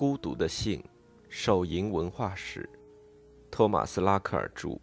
[0.00, 0.82] 孤独的信，
[1.28, 2.66] 手淫文化史，
[3.50, 4.80] 托马斯·拉克尔著，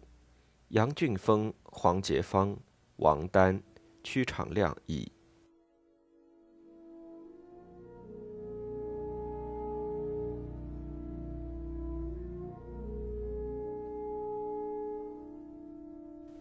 [0.68, 2.56] 杨俊峰、黄杰芳、
[2.98, 3.60] 王丹、
[4.04, 5.10] 屈长亮译。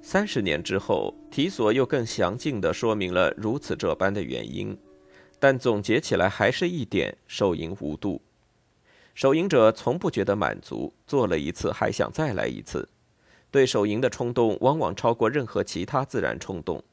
[0.04, 4.78] 三十年之后，提索又更详尽地说明了如此这般的原因，
[5.40, 8.22] 但总结起来还是一点：手淫无度。
[9.18, 12.88] 手淫者从不觉得满足，做了一次还想再来一次，
[13.50, 16.84] 对手淫的冲动往往超过任何其他自然冲动。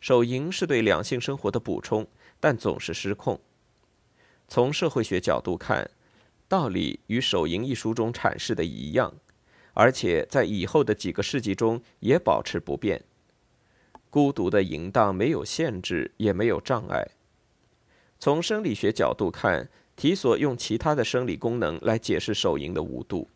[0.00, 2.06] 手淫是对两性生活的补充，
[2.40, 3.38] 但总是失控。
[4.48, 5.90] 从社会学角度看，
[6.48, 9.12] 道理与《手淫》一书中阐释的一样。
[9.74, 13.04] 而且在以后的几个世纪中也保持不变。
[14.08, 17.06] 孤独的淫荡没有限制，也没有障碍。
[18.18, 23.28] 从生理学角度看，提索用其他的生理功能来解释手淫的无度。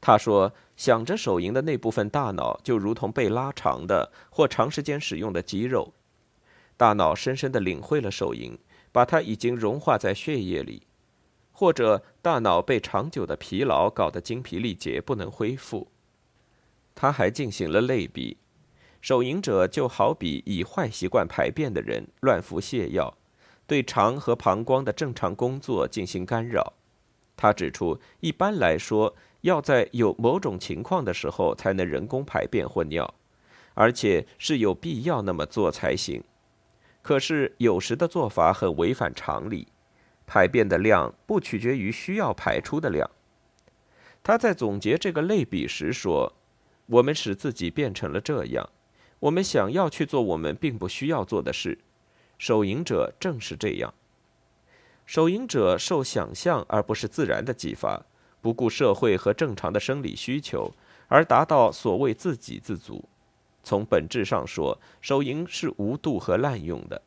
[0.00, 5.92] 他说：“想着手淫的那部分大脑，就如同被拉长的或长时间使用的肌肉。
[6.76, 8.56] 大脑深深地领会了手淫，
[8.92, 10.84] 把它已经融化在血液里。”
[11.50, 15.88] 或者大脑被长久的疲劳搞得精疲力竭，不能恢复。
[16.94, 18.36] 他还进行了类比，
[19.00, 23.17] 手淫者就好比以坏习惯排便的人，乱服泻药，
[23.68, 26.72] 对肠和膀胱的正常工作进行干扰。
[27.36, 33.14] 他指出，一般来说，要在有某种情况的时候才能人工排便或尿，
[33.74, 36.24] 而且是有必要那么做才行。
[37.02, 39.68] 可是有时的做法很违反常理。
[40.26, 43.10] 排便的量不取决于需要排出的量。
[44.22, 46.34] 他在总结这个类比时说
[46.86, 48.68] ：“我们使自己变成了这样，
[49.20, 51.78] 我们想要去做我们并不需要做的事。
[52.38, 53.92] 手淫者正是这样。
[55.04, 58.04] 手淫者受想象而不是自然的激发，
[58.40, 60.72] 不顾社会和正常的生理需求，
[61.08, 63.04] 而达到所谓自给自足。
[63.64, 67.02] 从本质上说，手淫是无度和滥用的。”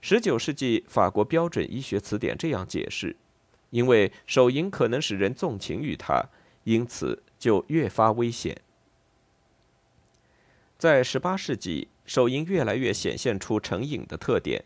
[0.00, 3.16] 十九世纪法国标准医学词典这样解释：
[3.70, 6.22] 因为手淫可能使人纵情于它，
[6.64, 8.60] 因此就越发危险。
[10.78, 14.64] 在十八世纪，手淫越来越显现出成瘾的特点，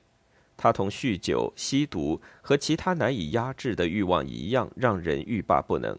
[0.57, 5.99] 它同酗酒、吸毒和其他难以压制的欲望一样，让人欲罢不能。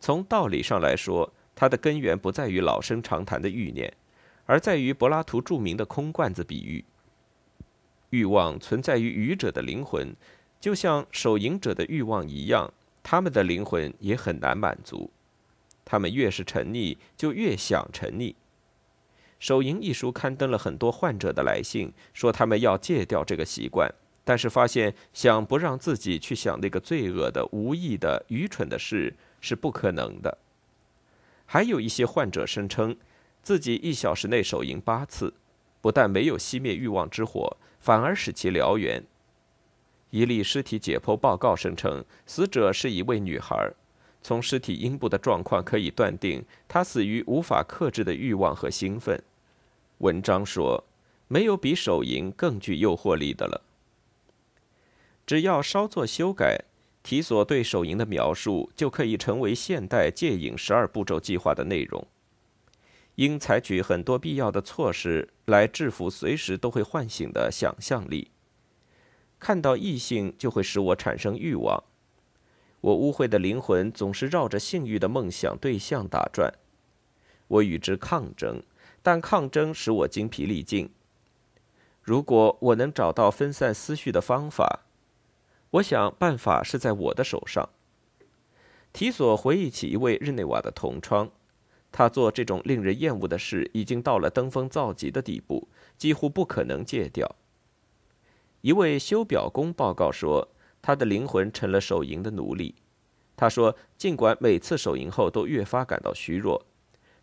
[0.00, 3.92] 从道理上来说，它的根源不在于老生常谈的欲念，
[4.46, 6.84] 而在于柏拉图著名的空罐子比喻。
[8.10, 10.14] 欲望存在于愚者的灵魂，
[10.60, 12.72] 就像手淫者的欲望一样，
[13.02, 15.10] 他们的灵魂也很难满足。
[15.84, 18.32] 他们越是沉溺，就越想沉溺。
[19.38, 23.92] 《手淫》一书刊登了很多患者的来信，说他们要戒掉这个习惯，
[24.24, 30.38] 但是发现想不让自己去想那个罪恶的、无意的、愚蠢的事是不可能的。
[31.46, 32.96] 还有一些患者声称，
[33.42, 35.32] 自己一小时内手淫八次，
[35.80, 37.56] 不但没有熄灭欲望之火。
[37.80, 39.04] 反而使其燎原。
[40.10, 43.72] 一例尸体解剖报告声称，死者是一位女孩。
[44.20, 49.22] 从尸体阴部的状况可以断定，她死于无法克制的欲望和兴奋。
[49.98, 50.84] 文章说，
[51.26, 53.62] 没有比手淫更具诱惑力的了。
[55.26, 56.64] 只要稍作修改，
[57.02, 62.06] 提索对手淫的描述就可以成为现代戒瘾十二步骤计划的内容。
[63.16, 68.30] 应采取很多必要的措施来制服随时都会唤醒的想象力。
[69.40, 71.82] 看到异性就会使我产生欲望，
[72.80, 76.54] 我污秽的灵魂总是绕着性欲的梦想对象打转。
[77.48, 78.62] 我与之抗争，
[79.02, 80.90] 但抗争使我精疲力尽。
[82.02, 84.80] 如果我能找到分散思绪的方法，
[85.72, 87.68] 我想办法是在我的手上。
[88.92, 91.30] 提索回忆起一位日内瓦的同窗。
[91.90, 97.36] 他做这种令人厌恶的事，已经到了登峰造极的地步，几乎不可能戒掉。
[98.60, 100.48] 一位修表工报告说，
[100.82, 102.74] 他的灵魂成了手淫的奴隶。
[103.36, 106.66] 他说，尽管每次手淫后都越发感到虚弱，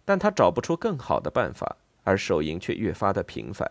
[0.05, 3.69] 但他找不出更好的办法，而手淫却越发的频繁。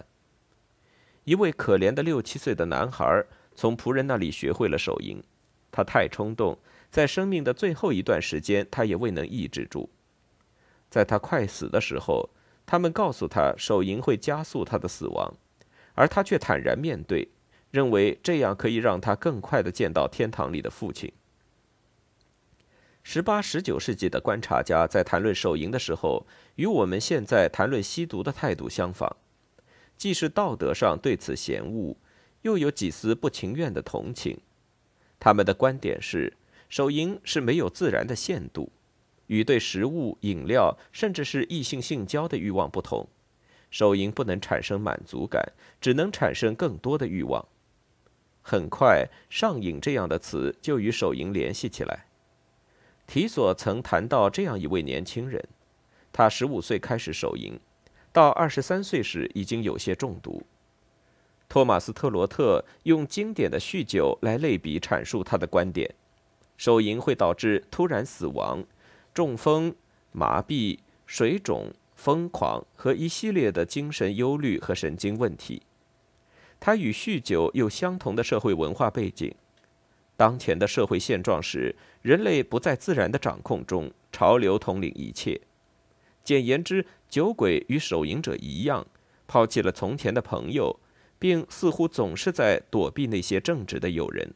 [1.22, 5.22] 一位可怜的六七岁的男孩从仆人那里学会了手淫，
[5.70, 6.58] 他太冲动，
[6.90, 9.88] 在生命的最后一段时间，他也未能抑制住。
[10.90, 12.28] 在他快死的时候，
[12.66, 15.34] 他们告诉他手淫会加速他的死亡，
[15.94, 17.28] 而他却坦然面对，
[17.70, 21.12] 认为这样可以让他更快的见到天堂里的父亲。
[23.06, 29.14] 十八、十九世纪的观察家在谈论手淫的时候，与我们现在谈论吸毒的态度相仿，
[29.98, 31.94] 既是道德上对此嫌恶，
[32.40, 34.38] 又有几丝不情愿的同情。
[35.20, 36.32] 他们的观点是，
[36.70, 38.72] 手淫是没有自然的限度，
[39.26, 43.06] 与对食物、饮料，甚至是异性性交的欲望不同，
[43.70, 47.46] 手淫不能产生满足感，只能产生更多的欲望。
[48.40, 52.06] 很快，“上瘾”这样的词就与手淫联系起来。
[53.06, 55.46] 提索曾谈到这样一位年轻人，
[56.12, 57.58] 他十五岁开始手淫，
[58.12, 60.42] 到二十三岁时已经有些中毒。
[61.48, 65.94] 托马斯特罗特用经典的酗酒来类比阐述他的观点：
[66.56, 68.64] 手淫会导致突然死亡、
[69.12, 69.74] 中风、
[70.10, 75.62] 麻痹、水肿、疯狂和一系列的精神忧虑和神经问题。
[76.58, 79.32] 他与酗酒有相同的社会文化背景。
[80.16, 85.40] 当前的社会现状是，人类不在自然的掌控中，潮流统领一切。
[86.22, 88.86] 简言之，酒鬼与手淫者一样，
[89.26, 90.78] 抛弃了从前的朋友，
[91.18, 94.32] 并似乎总是在躲避那些正直的友人。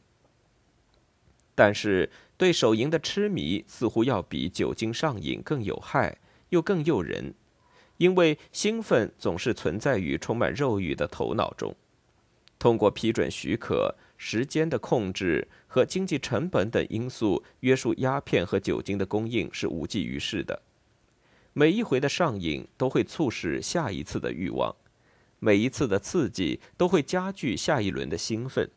[1.55, 6.17] 但是，对手淫的痴迷似乎要比酒精上瘾更有害，
[6.49, 7.33] 又更诱人，
[7.97, 11.73] 因为兴奋总是存在于充满肉欲的头脑中。
[12.57, 13.95] 通过批准许可。
[14.21, 20.61] 时间的控制和经济成本等因素约束鸦片和酒精的供应是无济于事的。
[21.53, 24.75] 每一回的上瘾都会促使下一次的欲望，
[25.39, 28.69] 每一次的刺激都会加剧下一轮的兴奋。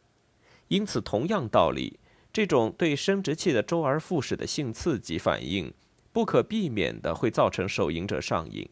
[0.69, 1.99] 因此，同样道理，
[2.33, 5.75] 这种对生殖器的周而复始的性刺激反应，
[6.13, 8.69] 不可避免的会造成手淫者上瘾。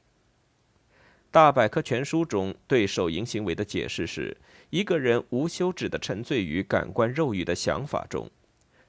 [1.32, 4.36] 大百科全书中对手淫行为的解释是：
[4.70, 8.28] 一个人无休止地沉醉于感官肉欲的想法中，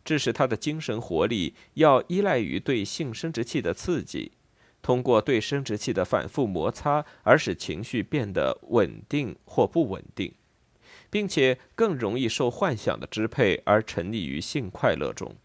[0.03, 4.31] 致使他的精神活力要依赖于对性生殖器的刺激，
[4.81, 10.33] 通过对生殖器的反复摩擦而使情绪变得稳定或不稳定，
[11.11, 15.35] 并且更容易受幻想的支配而沉溺于性快乐中。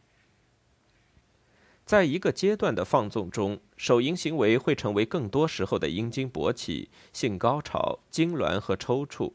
[1.87, 9.33] 在一个阶段的放纵中，手淫行为会成为更多时候的阴茎勃起、性高潮、痉挛和抽搐。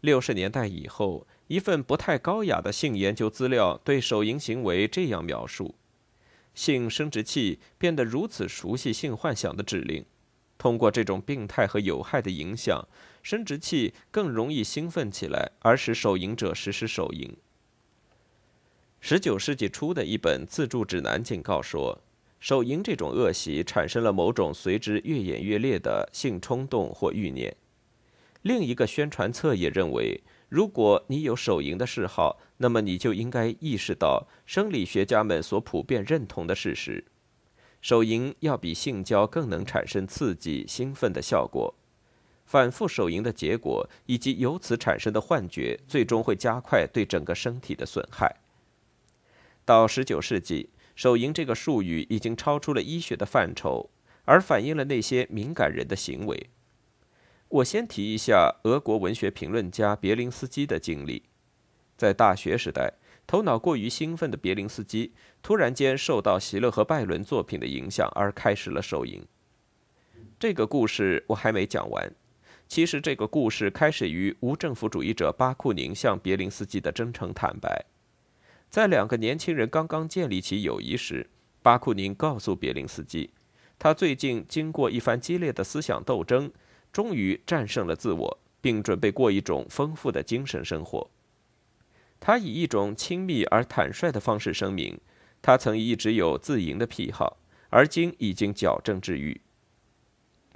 [0.00, 5.76] 六十年代以后，一份不太高雅的性研究资料对手淫行为这样描述：
[6.56, 10.04] 性生殖器变得如此熟悉性幻想的指令，
[10.58, 12.88] 通过这种病态和有害的影响，
[13.22, 17.36] 生殖器更容易兴奋起来，而使手淫者实施手淫。
[19.04, 21.98] 十九世纪初的一本自助指南警告说，
[22.38, 27.56] 手淫这种恶习产生了某种随之越演越烈的性冲动或欲念。
[28.42, 37.04] 另一个宣传册也认为，如果你有手淫的嗜好，那么你就应该意识到生理学家们所普遍认同的事实：
[37.80, 41.74] 手淫要比性交更能产生刺激、兴奋的效果。
[42.46, 48.36] 反复手淫的结果以及由此产生的幻觉，最终会加快对整个身体的损害。
[49.64, 53.90] 到十九世纪，手淫这个术语已经超出了医学的范畴，
[54.24, 56.50] 而反映了那些敏感人的行为。
[57.48, 61.22] 我先提一下俄国文学评论家别林斯基的经历。
[61.96, 62.94] 在大学时代，
[63.26, 69.22] 头脑过于兴奋的别林斯基突然间受到席勒和拜伦作品的影响，而开始了手淫。
[70.40, 72.12] 这个故事我还没讲完。
[72.66, 77.84] 其实，这个故事开始于无政府主义者巴库宁向别林斯基的真诚坦白。
[78.72, 81.28] 在两个年轻人刚刚建立起友谊时，
[81.62, 83.28] 巴库宁告诉别林斯基，
[83.78, 86.50] 他最近经过一番激烈的思想斗争，
[86.90, 91.10] 终于战胜了自我，并准备过一种丰富的精神生活。
[92.18, 94.98] 他以一种亲密而坦率的方式声明，
[95.42, 97.36] 他曾一直有自淫的癖好，
[97.68, 99.38] 而今已经矫正治愈。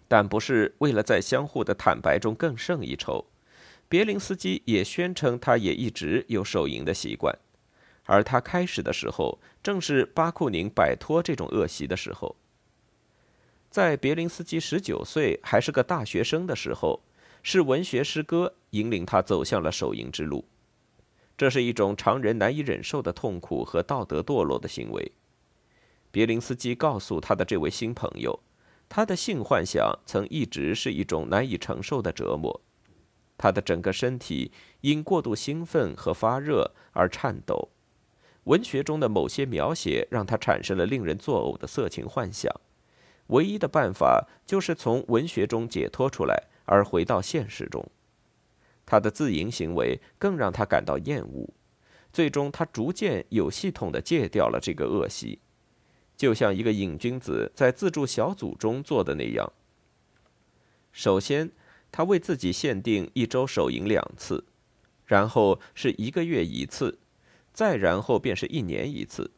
[0.09, 3.27] 但不是为了在相互的坦白中更胜一筹，
[3.91, 7.39] 别林斯基也宣称他也一直有手淫的习惯。
[8.07, 12.35] 而他开始的时候，正是巴库宁摆脱这种恶习的时候。
[13.69, 17.03] 在别林斯基十九岁还是个大学生的时候，
[17.43, 20.45] 是文学诗歌引领他走向了手淫之路。
[21.37, 25.13] 这是一种常人难以忍受的痛苦和道德堕落的行为。
[26.11, 28.41] 别林斯基告诉他的这位新朋友，
[28.89, 32.59] 他的性幻想曾一直是一种难以承受的折磨，
[33.37, 37.69] 他的整个身体因过度兴奋和发热而颤抖。
[38.47, 42.53] 文学中的某些描写让他产生了令人作呕的色情幻想，
[43.29, 47.85] 唯一的办法就是从文学中解脱出来，而回到现实中。
[48.85, 51.51] 他的自淫行为更让他感到厌恶，
[52.13, 55.41] 最终他逐渐有系统的戒掉了这个恶习，
[56.17, 59.53] 就像一个瘾君子在自助小组中做的那样。
[60.93, 61.51] 首先，
[61.91, 64.45] 他为自己限定一周手淫两次，
[65.05, 67.01] 然后是一个月一次。
[67.57, 69.33] 再然后便是一年一次。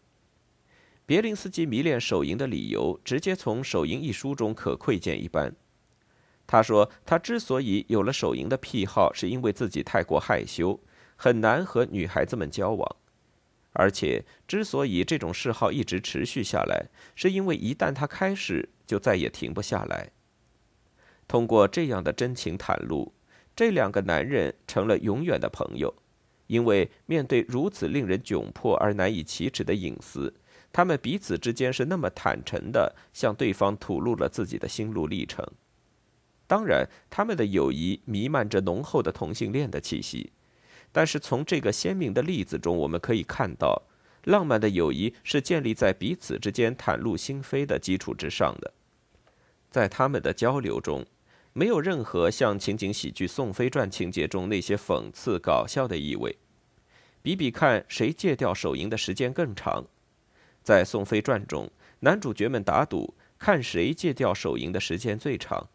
[1.06, 5.54] 别林斯基迷恋手淫的理由，直接从《手淫》一书中可窥见一斑。
[6.44, 10.80] 他说，他之所以有了手淫的癖好，是因为自己太过害羞，
[11.14, 12.96] 很难和女孩子们交往。
[13.72, 20.10] 而且，之所以这种嗜好一直持续下来，是因为一旦他开始，就再也停不下来。
[21.28, 23.12] 通过这样的真情袒露，
[23.54, 25.94] 这两个男人成了永远的朋友，
[26.48, 30.34] 因为面对如此令人窘迫而难以启齿的隐私，
[30.72, 35.46] 他们彼此之间是那么坦诚的向对方吐露了自己的心路历程。
[36.46, 40.32] 当然，他们的友谊弥漫着浓厚的同性恋的气息。
[40.90, 43.82] 但是从这个鲜明的例子中，我们可以看到，
[44.24, 48.72] 浪漫的友谊是建立在彼此之间袒露心扉的基础之上的。
[49.70, 51.04] 在他们的交流中，
[51.58, 56.36] 没有任何像情景喜剧《宋飞传》情节中那些讽刺搞笑的意味。
[57.20, 59.84] 比比看，谁戒掉手淫的时间更长？
[60.62, 65.66] 在《宋飞传》中，男主角们打赌，看谁戒掉手淫的时间最长。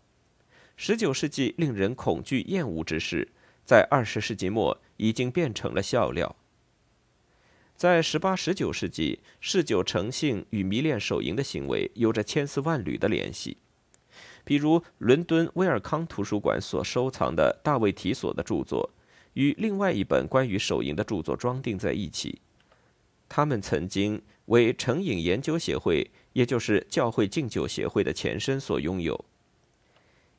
[0.78, 3.28] 十九世纪令人恐惧厌恶之事。
[3.66, 6.38] 在二十世纪末，已经变成了笑料。
[7.76, 13.58] 在十八、十九世纪，嗜酒成性与迷恋手淫的行为有着千丝万缕的联系。
[14.44, 18.90] 比如，伦敦威尔康图书馆所收藏的大卫·提索的著作，
[19.34, 22.42] 与另外一本关于手淫的著作装订在一起。
[23.30, 29.26] 他们曾经为成瘾研究协会，也就是教会禁酒协会的前身所拥有。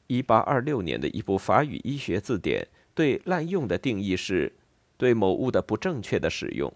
[0.06, 2.68] 一八二六年的一部法语医学字典。
[2.96, 4.52] 对滥用的定义是，
[4.96, 6.72] 对某物的不正确的使用，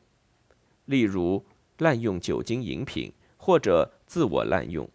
[0.87, 1.45] 例如
[1.77, 4.91] 滥用酒精饮品或者自我滥用。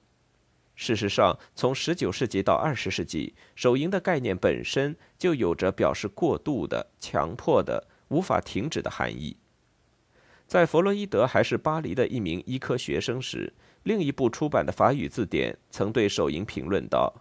[0.76, 9.38] 事实上，从19世纪到20世纪，手淫的概念本身就有着表示过度的、强迫的、无法停止的含义。
[10.48, 13.54] 在弗洛伊德还是巴黎的一名医科学生时，
[13.84, 17.14] 另一部出版的法语字典曾对手淫评论道。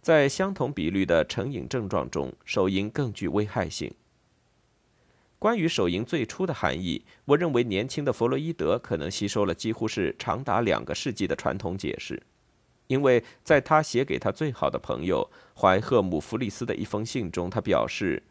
[0.00, 3.92] 在相同比率的成瘾症状中，手淫更具危害性。
[5.38, 12.20] 关于手淫最初的含义，我认为年轻的弗洛伊德可能吸收了几乎是长达两个世纪的传统解释，
[12.92, 18.22] 因为在他写给他最好的朋友怀赫姆弗利斯的一封信中，他表示，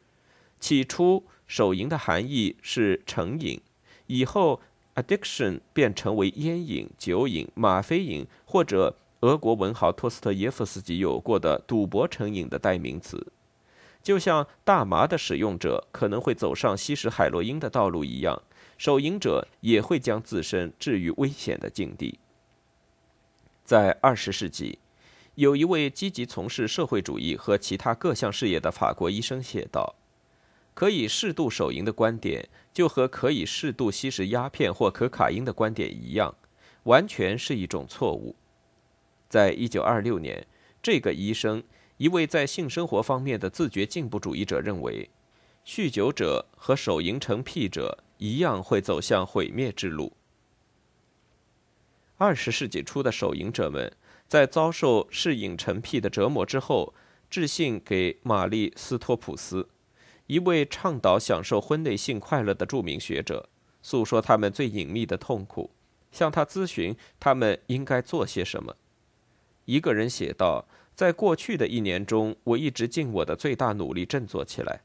[0.60, 3.60] 起初手淫的含义是成瘾，
[4.06, 4.62] 以后
[4.94, 8.96] addiction 变成为烟瘾、酒瘾、吗啡瘾或者。
[9.22, 13.28] 俄国文豪托斯特耶夫斯基有过的赌博成瘾的代名词，
[14.02, 18.42] 就像大麻的使用者可能会走上吸食海洛因的道路一样，
[18.80, 22.18] 手淫者也会将自身置于危险的境地。
[23.72, 24.80] 在二十世纪，
[25.36, 29.96] 有一位积极从事社会主义和其他各项事业的法国医生写道
[30.76, 36.36] ：“可以适度手淫的观点，就和可以适度吸食鸦片或可卡因的观点一样，
[36.84, 38.36] 完全是一种错误。”
[39.32, 40.46] 在一九二六年，
[40.84, 41.64] 这个医生，
[41.96, 45.10] 一位在性生活方面的自觉进步主义者，认为，
[45.66, 50.12] 酗酒者和手淫成癖者一样会走向毁灭之路。
[52.22, 53.92] 二十世纪初的手淫者们，
[54.28, 56.94] 在遭受适应成癖的折磨之后，
[57.32, 59.68] 致信给玛丽·斯托普斯，
[60.28, 63.50] 一位倡导享受婚内性快乐的著名学者，
[63.82, 65.72] 诉说他们最隐秘的痛苦，
[66.12, 68.76] 向他咨询他们应该做些什么。
[69.66, 74.82] 一个人写道：“在过去的一年中，我一直尽我的最大努力振作起来，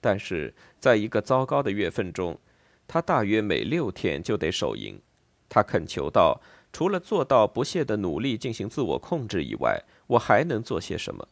[0.00, 2.40] 但是在一个糟糕的月份中，
[2.88, 4.98] 他大约每六天就得手淫。
[5.46, 6.40] 他恳求道
[6.72, 11.28] ：‘除了做到不懈的努力进行自我控制以外，我还能做些什么？’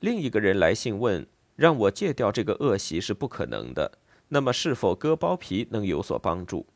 [0.00, 6.66] 另一个人来信问：‘让我戒掉这个恶习是不可能的，那么是否割包皮能有所帮助？’”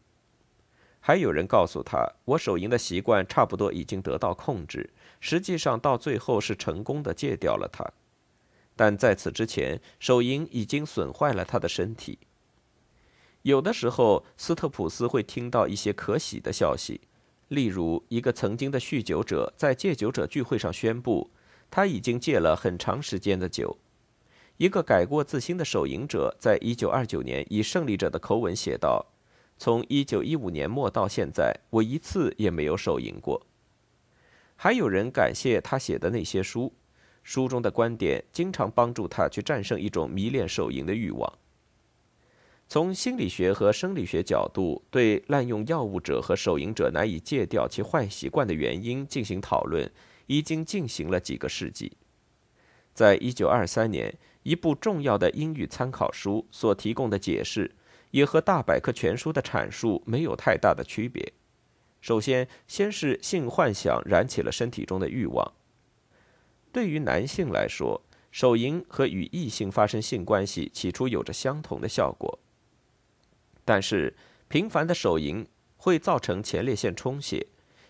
[1.01, 4.91] 还有人告诉他，我手淫的习惯差不多已经得到控制，
[5.21, 7.85] 实际上到最后是成功的戒掉了它。
[8.75, 12.19] 但在此之前，手淫已经损坏了他的身体。
[13.45, 17.03] 有的时候，斯特普斯会听到一些可喜的消息，
[17.49, 21.31] 例如一个曾经的酗酒者在戒酒者聚会上宣布，
[21.71, 23.77] 他已经戒了很长时间的酒。
[24.57, 29.05] 一个改过自新的手淫者在1929年以胜利者的口吻写道。
[29.59, 33.47] 从一九一五年末到现在，我一次也没有手淫过。
[34.57, 36.73] 还有人感谢他写的那些书，
[37.23, 41.31] 书中的观点经常帮助他去战胜一种迷恋手淫的欲望。
[42.69, 49.91] 从心理学和生理学角度对滥用药物者和手淫者难以戒掉其坏习惯的原因进行讨论，
[50.27, 51.93] 已经进行了几个世纪。
[52.93, 57.73] 在一九二三年，一部重要的英语参考书所提供的解释。
[58.15, 61.33] 也和大百科全书的阐述没有太大的区别。
[62.01, 65.53] 首先，先是性幻想燃起了身体中的欲望。
[66.71, 72.39] 对于男性来说，手淫和与异性发生性关系起初有着相同的效果，
[73.65, 74.15] 但是
[74.49, 77.47] 频繁的手淫会造成前列腺充血，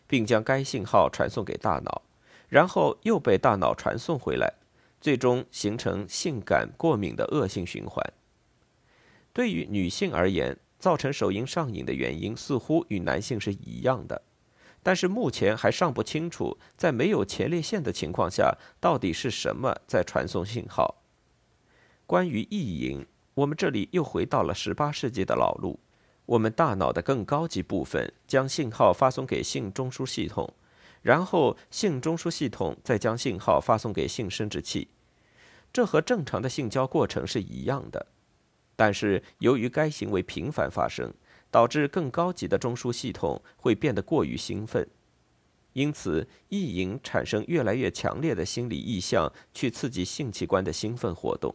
[0.07, 2.02] 并将该信号传送给大脑，
[2.49, 4.54] 然后又被大脑传送回来，
[5.00, 8.04] 最终形成性感过敏的恶性循环。
[9.33, 14.23] 对于女性而言，造成手淫上瘾的原因似乎与男性是一样的。
[14.83, 21.02] 但是目前还尚不清楚，在没有前列腺的情况下，到底是什么在传送信号。
[22.07, 25.78] 关于意淫，我们这里又回到了十八世纪的老路。
[26.26, 30.52] 我们大脑的更高级部分将信号发送给性中枢系统，
[31.02, 34.88] 然后性中枢系统再将信号发送给性生殖器。
[35.72, 38.06] 这和正常的性交过程是一样的，
[38.76, 41.12] 但是由于该行为频繁发生。
[41.50, 44.84] 导致更高级的中枢系统会变得过于兴奋，
[45.72, 51.54] 因此意淫产生越来越强烈的心理意向，去刺激性器官的兴奋活动。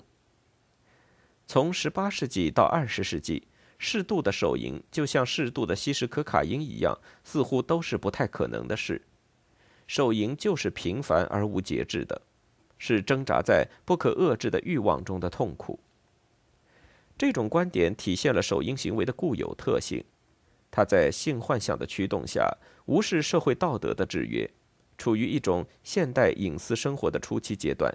[1.52, 3.48] 从18世纪到20世纪，
[3.80, 9.02] 适度的手淫就像适度的吸食可卡因一样，似乎都是不太可能的事。
[9.88, 12.22] 手淫就是频繁而无节制的，
[12.78, 15.80] 是挣扎在不可遏制的欲望中的痛苦。
[17.18, 20.06] 这种观点体现了手淫行为的固有特性，
[20.70, 22.48] 它在性幻想的驱动下，
[22.86, 24.48] 无视社会道德的制约，
[25.00, 27.92] 处于一种现代隐私生活的初期阶段。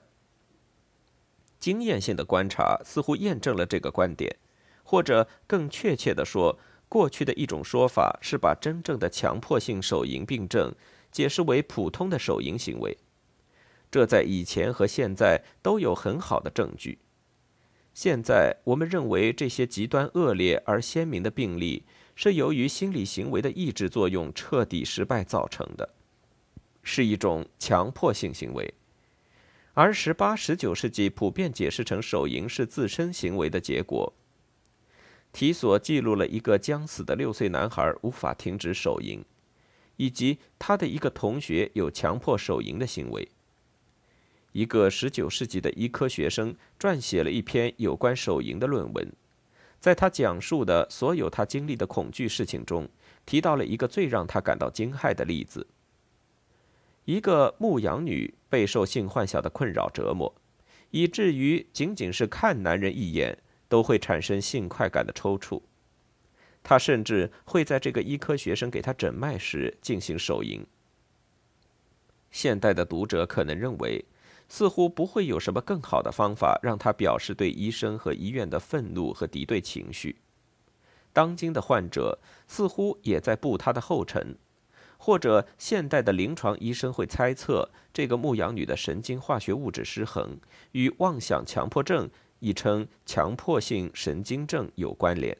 [1.64, 4.36] 经验性的观察似乎验证了这个观点，
[4.82, 6.58] 或者更确切地说，
[6.90, 10.74] 过去的一种说法是把真正的强迫性手淫病症
[11.10, 12.98] 解释为普通的手淫行为，
[13.90, 16.98] 这在以前和现在都有很好的证据。
[17.94, 25.88] 现在我们认为这些极端恶劣而鲜明的病例是由于心理行为的抑制作用彻底失败造成的，
[26.82, 28.74] 是一种强迫性行为，
[29.74, 34.12] 而十八、十九世纪普遍解释成手淫是自身行为的结果。
[35.32, 39.24] 提索记录了一个将死的六岁男孩无法停止手淫，
[39.96, 43.28] 以及他的一个同学有强迫手淫的行为。
[44.52, 49.12] 一个十九世纪的医科学生撰写了一篇有关手淫的论文，
[49.80, 52.88] 在他讲述的所有他经历的恐惧事情中，
[53.26, 55.66] 提到了一个最让他感到惊骇的例子：
[57.04, 60.34] 一个牧羊女备受性幻想的困扰折磨，
[60.90, 63.38] 以至于仅仅是看男人一眼
[63.68, 65.62] 都会产生性快感的抽搐。
[66.62, 70.66] 她甚至会在这个医科学生给她诊脉时进行手淫。
[72.30, 74.04] 现代的读者可能认为。
[74.46, 80.16] 似乎不会有什么更好的方法让他表示对医生和医院的愤怒和敌对情绪。
[81.14, 84.36] 当今的患者似乎也在步他的后尘，
[85.04, 90.38] 或者现代的临床医生会猜测这个牧羊女的神经化学物质失衡
[90.72, 92.08] 与妄想强迫症
[92.40, 95.36] （亦称强迫性神经症）有关联。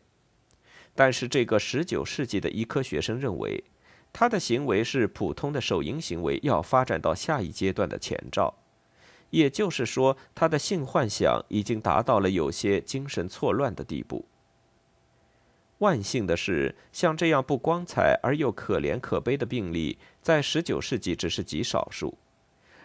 [0.95, 3.65] 但是，这个19世纪的医科学生认为，
[4.13, 8.55] 他的行为是普通的手淫行为要发展到下一阶段的前兆。
[9.31, 14.27] 也就是说，他的性幻想已经达到了有些精神错乱的地步。
[15.85, 22.17] 万幸的是，像这样不光彩而又可怜可悲的病例，在19世纪只是极少数。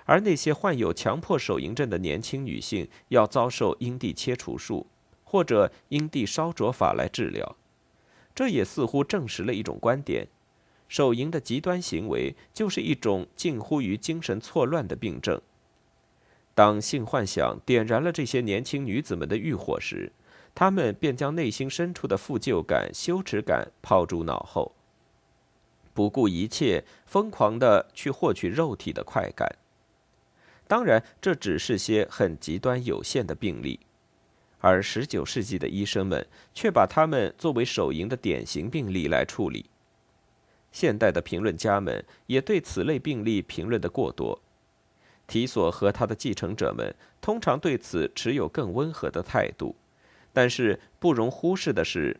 [0.03, 4.85] 而那些患有强迫手淫症的年轻女性，要遭受阴蒂切除术
[5.23, 7.55] 或者阴蒂烧灼法来治疗。
[8.35, 10.27] 这也似乎证实了一种观点：
[10.89, 15.39] 手淫的极端行为就是一种近乎于精神错乱的病症。
[16.53, 20.11] 当性幻想点燃了这些年轻女子们的欲火时，
[20.53, 24.73] 他们便将内心深处的负疚感、羞耻感抛诸脑后，
[25.93, 29.57] 不顾一切，疯狂地去获取肉体的快感。
[30.67, 33.79] 当然，这只是些很极端有限的病例，
[34.59, 39.65] 而19世纪的医生们却把他们作为手淫的典型病例来处理。
[40.71, 44.39] 现代的评论家们也对此类病例评论的过多。
[45.25, 49.75] 提索和他的继承者们通常对此持有更温和的态度，
[50.33, 52.19] 但是不容忽视的是，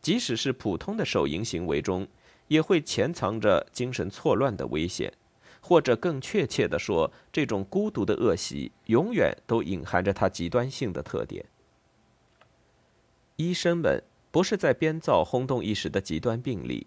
[0.00, 2.06] 即使是普通的手淫行为中，
[2.48, 5.12] 也会潜藏着精神错乱的危险，
[5.60, 11.46] 或者更确切地说，这种孤独的恶习永远都隐含着它极端性的特点。
[13.36, 16.86] 医生们不是在编造轰动一时的极端病例，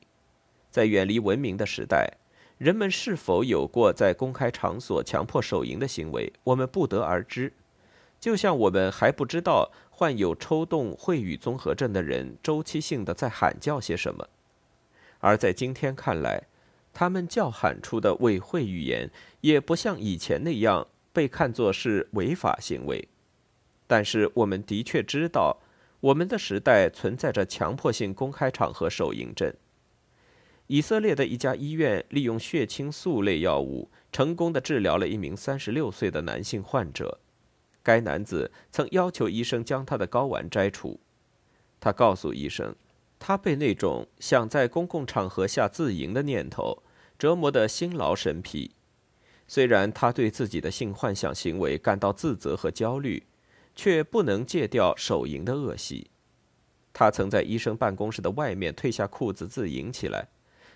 [0.69, 2.17] 在远离文明的时代。
[2.57, 7.53] 人们是否有过在公开场所强迫手淫的行为，我们不得而知。
[8.19, 14.29] 就像我们还不知道患有抽动秽语综合症的人周期性的在喊叫些什么，
[15.17, 16.43] 而在今天看来，
[16.93, 19.09] 他们叫喊出的伪秽语言
[19.41, 23.07] 也不像以前那样被看作是违法行为。
[23.87, 25.57] 但是我们的确知道，
[25.99, 29.51] 我们的时代存在着强迫性公开场合手淫症。
[30.67, 37.17] 以色列的一家医院利用血清素类药物，成功的治疗了一名三十六岁的男性患者。
[37.87, 40.99] 该男子曾要求医生将他的睾丸摘除，
[41.79, 42.75] 他告诉医生，
[43.17, 46.83] 他被那种想在公共场合下自淫的念头
[47.17, 48.71] 折磨得心劳神疲。
[49.47, 53.23] 虽然他对自己的性幻想行为感到自责和焦虑，
[53.73, 56.09] 却不能戒掉手淫的恶习。
[56.91, 60.27] 他曾在医生办公室的外面褪下裤子自淫起来。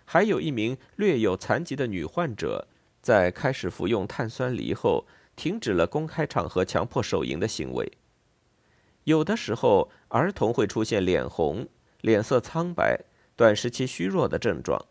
[0.06, 2.70] 还有一名略有残疾的女患者，
[3.02, 5.06] 在开始服用碳酸梨后。
[5.36, 7.92] 停止了公开场合强迫手淫的行为。
[9.04, 11.68] 有的时候，儿童会出现脸红、
[12.02, 13.04] 脸色苍白、
[13.36, 14.86] 短时期虚弱的症状。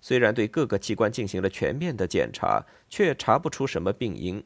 [0.00, 4.42] 虽然对各个器官进行了全面的检查，却查不出什么病因。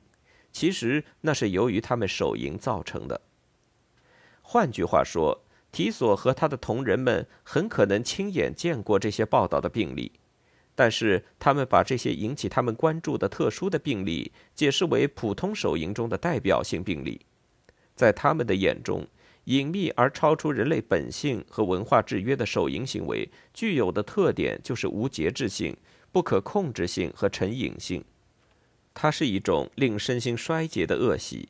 [0.52, 3.20] 其实那是由于他们手淫造成的。
[4.42, 10.12] 换句话说，提索和他的同仁们很可能亲眼见过这些报道的病例。
[10.74, 17.20] 但是，他们把这些引起他们关注的特殊的病例解释为普通手淫中的代表性病例。
[17.94, 19.06] 在他们的眼中，
[19.44, 25.76] 隐秘而超出人类本性和文化制约的手淫行为具有的特点就是无节制性、
[26.12, 28.02] 不可控制性和成瘾性。
[28.94, 31.48] 它是一种令身心衰竭的恶习。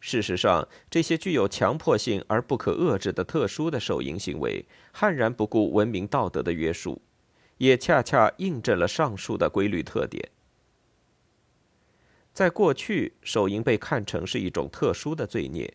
[0.00, 7.00] 事实上，这些具有强迫性而不可遏制的特殊的手淫行为，悍然不顾文明道德的约束。
[7.60, 10.30] 也恰恰印证了上述的规律特点。
[12.32, 15.74] 在过去，手淫被看成是一种特殊的罪孽。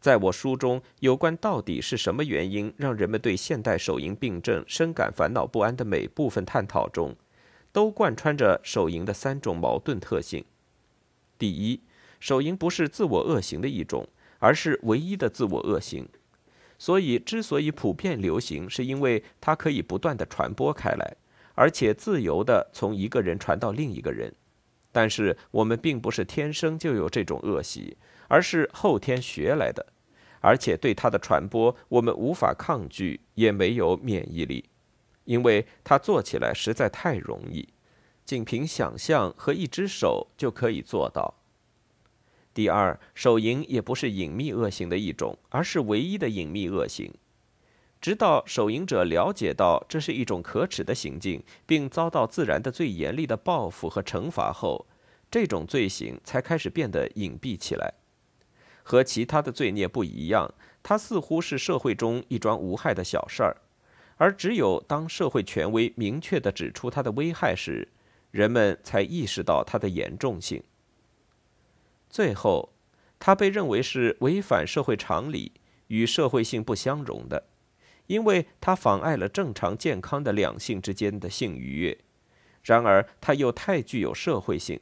[0.00, 7.16] 在我书中有关到底是什么原因让人们对现代手淫病症深感烦恼不安的每部分探讨中，
[7.72, 10.44] 都贯穿着手淫的三种矛盾特性：
[11.36, 11.80] 第一，
[12.20, 16.08] 手淫不是自我恶行的一种，而是唯一的自我恶行。
[16.80, 21.14] 所以，之所以普遍流行，是因为它可以不断的传播开来，
[21.54, 24.34] 而且自由的从一个人传到另一个人。
[24.90, 29.84] 但是，我们并不是天生就有这种恶习，而是后天学来的，
[30.40, 34.64] 而且对它的传播，我们无法抗拒，也没有免疫力，
[35.24, 37.68] 因为它做起来实在太容易，
[38.24, 41.39] 仅凭想象和一只手就可以做到。
[42.52, 47.12] 第二，手淫也不是隐秘恶行的一种，而是唯一的隐秘恶行。
[48.00, 54.86] 直到手淫者了解到这是一种可耻的行径，并遭到自然的最严厉的报复和惩罚后，
[55.30, 57.94] 这种罪行才开始变得隐蔽起来。
[58.82, 63.56] 和其他的罪孽不一样，它似乎是社会中一桩无害的小事儿，
[64.16, 67.86] 而只有当社会权威明确地指出它的危害时，
[68.30, 70.62] 人们才意识到它的严重性。
[72.10, 72.70] 最后，
[73.20, 75.52] 它被认为是违反社会常理、
[75.86, 77.44] 与社会性不相容的，
[78.08, 81.96] 因为它妨碍了正常健康的两性之间的性愉悦。
[82.62, 84.80] 然而，它又太具有社会性，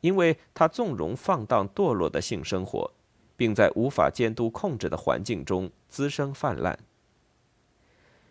[0.00, 2.90] 因为它纵容放荡堕落的性生活，
[3.36, 6.78] 并在无法监督控制的环境中滋生泛滥。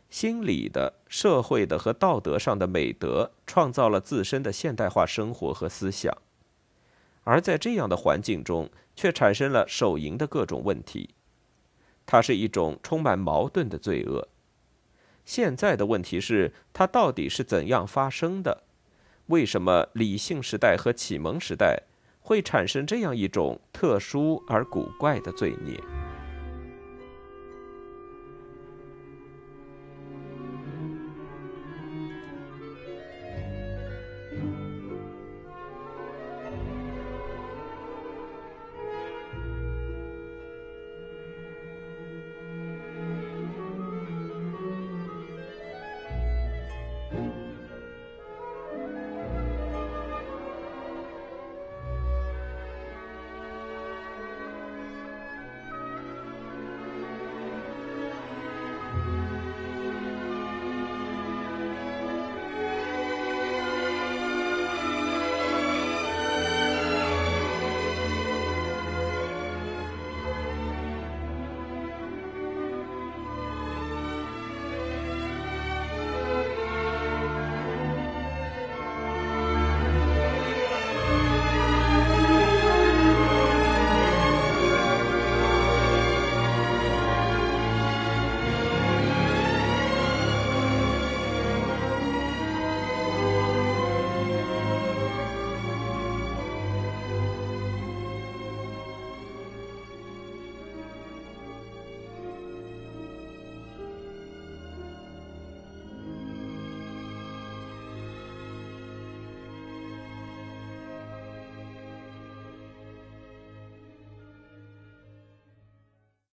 [0.10, 6.16] 心理的、社会的和道德上的美德，创造了自身的现代化生活和思想。
[7.24, 11.10] 而在这样的环境中，却产生了手淫的各种问题。
[12.06, 14.28] 它是一种充满矛盾的罪恶。
[15.26, 18.64] 现在的问题是，它到底是怎样发生的？
[19.28, 21.84] 为什么理性时代和启蒙时代
[22.20, 26.03] 会产生这样一种特殊而古怪的罪孽？